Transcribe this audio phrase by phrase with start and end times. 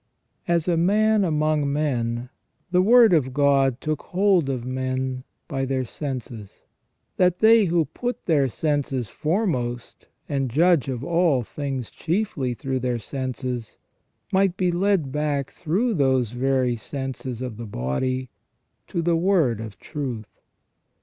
[0.47, 2.29] As a man among men,
[2.71, 6.63] the Word of God took hold of men by their senses,
[7.17, 12.97] that they who put their senses foremost, and judge of all things chiefly through their
[12.97, 13.77] senses,
[14.33, 18.31] might be led back through those very senses of the body
[18.87, 20.41] to the word of truth.